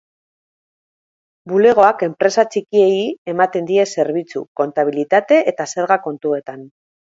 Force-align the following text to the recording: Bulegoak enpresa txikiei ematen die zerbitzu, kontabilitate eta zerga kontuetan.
Bulegoak 1.51 2.01
enpresa 2.07 2.45
txikiei 2.55 2.97
ematen 3.35 3.69
die 3.69 3.87
zerbitzu, 3.99 4.43
kontabilitate 4.63 5.41
eta 5.55 5.71
zerga 5.77 6.03
kontuetan. 6.11 6.69